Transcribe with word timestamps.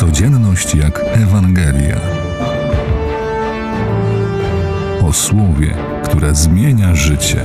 Codzienność 0.00 0.74
jak 0.74 1.00
Ewangelia. 1.12 2.00
O 5.02 5.12
słowie, 5.12 5.74
które 6.04 6.34
zmienia 6.34 6.94
życie. 6.94 7.44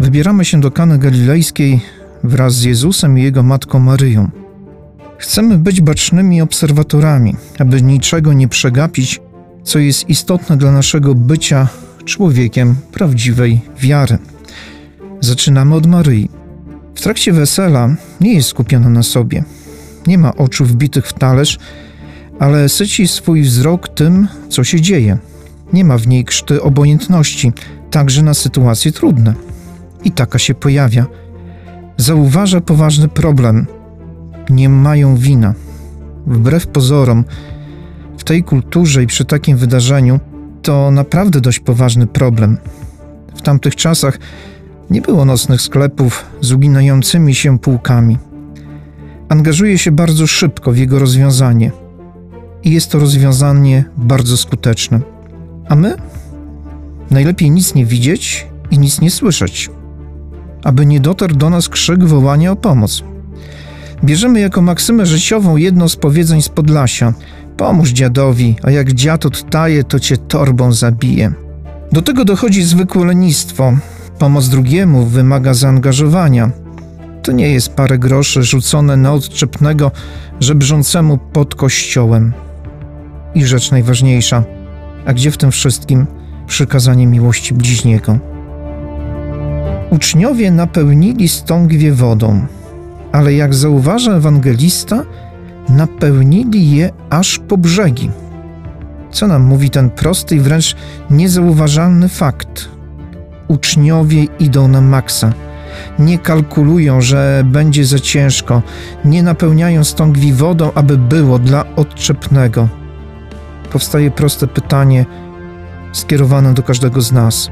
Wybieramy 0.00 0.44
się 0.44 0.60
do 0.60 0.70
Kany 0.70 0.98
Galilejskiej 0.98 1.80
wraz 2.24 2.54
z 2.54 2.64
Jezusem 2.64 3.18
i 3.18 3.22
jego 3.22 3.42
matką 3.42 3.78
Maryją. 3.78 4.39
Chcemy 5.20 5.58
być 5.58 5.80
bacznymi 5.80 6.42
obserwatorami, 6.42 7.36
aby 7.58 7.82
niczego 7.82 8.32
nie 8.32 8.48
przegapić, 8.48 9.20
co 9.64 9.78
jest 9.78 10.08
istotne 10.08 10.56
dla 10.56 10.72
naszego 10.72 11.14
bycia 11.14 11.68
człowiekiem 12.04 12.74
prawdziwej 12.92 13.60
wiary. 13.78 14.18
Zaczynamy 15.20 15.74
od 15.74 15.86
Maryi. 15.86 16.28
W 16.94 17.00
trakcie 17.00 17.32
wesela 17.32 17.96
nie 18.20 18.34
jest 18.34 18.48
skupiona 18.48 18.88
na 18.88 19.02
sobie. 19.02 19.44
Nie 20.06 20.18
ma 20.18 20.34
oczu 20.36 20.64
wbitych 20.64 21.06
w 21.06 21.12
talerz, 21.12 21.58
ale 22.38 22.68
syci 22.68 23.08
swój 23.08 23.42
wzrok 23.42 23.88
tym, 23.88 24.28
co 24.48 24.64
się 24.64 24.80
dzieje. 24.80 25.18
Nie 25.72 25.84
ma 25.84 25.98
w 25.98 26.06
niej 26.06 26.24
krzty 26.24 26.62
obojętności, 26.62 27.52
także 27.90 28.22
na 28.22 28.34
sytuacje 28.34 28.92
trudne. 28.92 29.34
I 30.04 30.12
taka 30.12 30.38
się 30.38 30.54
pojawia. 30.54 31.06
Zauważa 31.96 32.60
poważny 32.60 33.08
problem– 33.08 33.66
nie 34.50 34.68
mają 34.68 35.16
wina. 35.16 35.54
Wbrew 36.26 36.66
pozorom, 36.66 37.24
w 38.18 38.24
tej 38.24 38.44
kulturze 38.44 39.02
i 39.02 39.06
przy 39.06 39.24
takim 39.24 39.56
wydarzeniu 39.56 40.20
to 40.62 40.90
naprawdę 40.90 41.40
dość 41.40 41.60
poważny 41.60 42.06
problem. 42.06 42.58
W 43.36 43.42
tamtych 43.42 43.76
czasach 43.76 44.18
nie 44.90 45.00
było 45.00 45.24
nocnych 45.24 45.62
sklepów 45.62 46.24
z 46.40 46.52
uginającymi 46.52 47.34
się 47.34 47.58
półkami. 47.58 48.18
Angażuje 49.28 49.78
się 49.78 49.92
bardzo 49.92 50.26
szybko 50.26 50.72
w 50.72 50.76
jego 50.76 50.98
rozwiązanie 50.98 51.72
i 52.64 52.70
jest 52.70 52.90
to 52.90 52.98
rozwiązanie 52.98 53.84
bardzo 53.96 54.36
skuteczne. 54.36 55.00
A 55.68 55.76
my? 55.76 55.96
Najlepiej 57.10 57.50
nic 57.50 57.74
nie 57.74 57.86
widzieć 57.86 58.46
i 58.70 58.78
nic 58.78 59.00
nie 59.00 59.10
słyszeć, 59.10 59.70
aby 60.64 60.86
nie 60.86 61.00
dotarł 61.00 61.34
do 61.34 61.50
nas 61.50 61.68
krzyk 61.68 62.04
wołania 62.04 62.52
o 62.52 62.56
pomoc. 62.56 63.02
Bierzemy 64.04 64.40
jako 64.40 64.62
maksymę 64.62 65.06
życiową 65.06 65.56
jedno 65.56 65.88
z 65.88 65.96
powiedzeń 65.96 66.42
z 66.42 66.48
Podlasia: 66.48 67.14
Pomóż 67.56 67.90
dziadowi, 67.90 68.56
a 68.62 68.70
jak 68.70 68.92
dziad 68.92 69.26
odtaje, 69.26 69.84
to 69.84 70.00
cię 70.00 70.16
torbą 70.16 70.72
zabije. 70.72 71.32
Do 71.92 72.02
tego 72.02 72.24
dochodzi 72.24 72.62
zwykłe 72.62 73.06
lenistwo. 73.06 73.72
Pomoc 74.18 74.48
drugiemu 74.48 75.06
wymaga 75.06 75.54
zaangażowania. 75.54 76.50
To 77.22 77.32
nie 77.32 77.48
jest 77.48 77.68
parę 77.68 77.98
groszy 77.98 78.42
rzucone 78.42 78.96
na 78.96 79.12
odczepnego 79.12 79.90
żebrzącemu 80.40 81.18
pod 81.18 81.54
kościołem. 81.54 82.32
I 83.34 83.44
rzecz 83.44 83.70
najważniejsza, 83.70 84.44
a 85.06 85.12
gdzie 85.12 85.30
w 85.30 85.36
tym 85.36 85.50
wszystkim 85.50 86.06
przykazanie 86.46 87.06
miłości 87.06 87.54
bliźniego? 87.54 88.18
Uczniowie 89.90 90.50
napełnili 90.50 91.28
stągwie 91.28 91.92
wodą 91.92 92.46
ale 93.12 93.34
jak 93.34 93.54
zauważa 93.54 94.12
ewangelista, 94.12 95.02
napełnili 95.68 96.70
je 96.70 96.90
aż 97.10 97.38
po 97.38 97.58
brzegi. 97.58 98.10
Co 99.10 99.26
nam 99.26 99.42
mówi 99.42 99.70
ten 99.70 99.90
prosty 99.90 100.36
i 100.36 100.40
wręcz 100.40 100.76
niezauważalny 101.10 102.08
fakt? 102.08 102.68
Uczniowie 103.48 104.24
idą 104.38 104.68
na 104.68 104.80
maksa. 104.80 105.32
Nie 105.98 106.18
kalkulują, 106.18 107.00
że 107.00 107.42
będzie 107.44 107.84
za 107.84 107.98
ciężko, 107.98 108.62
nie 109.04 109.22
napełniają 109.22 109.84
stągwi 109.84 110.32
wodą, 110.32 110.70
aby 110.74 110.98
było 110.98 111.38
dla 111.38 111.64
odczepnego. 111.76 112.68
Powstaje 113.72 114.10
proste 114.10 114.46
pytanie 114.46 115.06
skierowane 115.92 116.54
do 116.54 116.62
każdego 116.62 117.00
z 117.00 117.12
nas: 117.12 117.50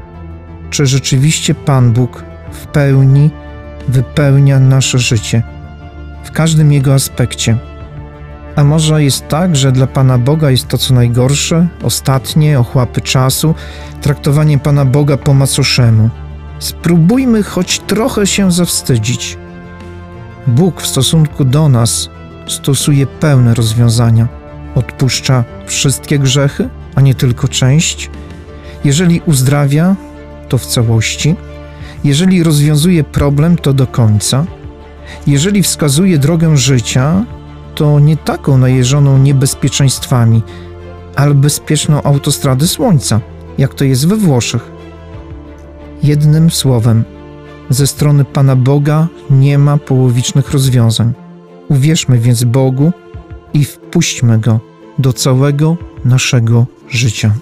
czy 0.69 0.85
rzeczywiście 0.85 1.55
Pan 1.55 1.93
Bóg 1.93 2.23
w 2.51 2.67
pełni 2.67 3.29
wypełnia 3.87 4.59
nasze 4.59 4.99
życie 4.99 5.43
w 6.23 6.31
każdym 6.31 6.73
jego 6.73 6.93
aspekcie. 6.93 7.57
A 8.55 8.63
może 8.63 9.03
jest 9.03 9.27
tak, 9.27 9.55
że 9.55 9.71
dla 9.71 9.87
Pana 9.87 10.17
Boga 10.17 10.51
jest 10.51 10.67
to 10.67 10.77
co 10.77 10.93
najgorsze, 10.93 11.67
ostatnie, 11.83 12.59
ochłapy 12.59 13.01
czasu, 13.01 13.55
traktowanie 14.01 14.59
Pana 14.59 14.85
Boga 14.85 15.17
po 15.17 15.33
macoszemu. 15.33 16.09
Spróbujmy 16.59 17.43
choć 17.43 17.79
trochę 17.79 18.27
się 18.27 18.51
zawstydzić. 18.51 19.37
Bóg 20.47 20.81
w 20.81 20.87
stosunku 20.87 21.45
do 21.45 21.69
nas 21.69 22.09
stosuje 22.47 23.07
pełne 23.07 23.53
rozwiązania. 23.53 24.27
Odpuszcza 24.75 25.43
wszystkie 25.65 26.19
grzechy, 26.19 26.69
a 26.95 27.01
nie 27.01 27.15
tylko 27.15 27.47
część. 27.47 28.09
Jeżeli 28.83 29.21
uzdrawia, 29.25 29.95
to 30.49 30.57
w 30.57 30.65
całości– 30.65 31.35
jeżeli 32.03 32.43
rozwiązuje 32.43 33.03
problem, 33.03 33.57
to 33.57 33.73
do 33.73 33.87
końca. 33.87 34.45
Jeżeli 35.27 35.63
wskazuje 35.63 36.17
drogę 36.17 36.57
życia, 36.57 37.25
to 37.75 37.99
nie 37.99 38.17
taką 38.17 38.57
najeżoną 38.57 39.17
niebezpieczeństwami, 39.17 40.41
ale 41.15 41.35
bezpieczną 41.35 42.03
autostradę 42.03 42.67
słońca, 42.67 43.21
jak 43.57 43.73
to 43.73 43.85
jest 43.85 44.07
we 44.07 44.15
Włoszech. 44.15 44.71
Jednym 46.03 46.51
słowem, 46.51 47.03
ze 47.69 47.87
strony 47.87 48.25
Pana 48.25 48.55
Boga 48.55 49.07
nie 49.29 49.57
ma 49.57 49.77
połowicznych 49.77 50.51
rozwiązań. 50.51 51.13
Uwierzmy 51.69 52.19
więc 52.19 52.43
Bogu 52.43 52.91
i 53.53 53.65
wpuśćmy 53.65 54.39
Go 54.39 54.59
do 54.99 55.13
całego 55.13 55.77
naszego 56.05 56.65
życia. 56.89 57.33